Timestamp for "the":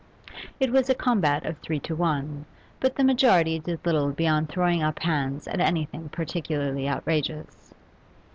2.95-3.03